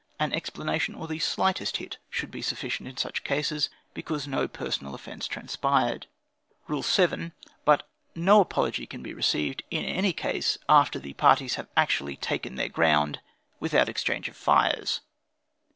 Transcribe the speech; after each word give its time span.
An 0.19 0.33
explanation, 0.33 0.95
or 0.95 1.07
the 1.07 1.19
slightest 1.19 1.77
hit 1.77 1.99
should 2.09 2.31
be 2.31 2.41
sufficient 2.41 2.89
in 2.89 2.97
such 2.97 3.23
cases, 3.23 3.69
because 3.93 4.27
no 4.27 4.47
personal 4.47 4.95
offence 4.95 5.27
transpired. 5.27 6.07
"Rule 6.67 6.81
7. 6.81 7.33
But 7.65 7.87
no 8.15 8.41
apology 8.41 8.87
can 8.87 9.03
be 9.03 9.13
received, 9.13 9.61
in 9.69 9.85
any 9.85 10.11
case, 10.11 10.57
after 10.67 10.97
the 10.97 11.13
parties 11.13 11.53
have 11.53 11.67
actually 11.77 12.15
taken 12.15 12.55
their 12.55 12.67
ground, 12.67 13.19
without 13.59 13.87
exchange 13.89 14.27
of 14.27 14.35
fires. 14.35 15.01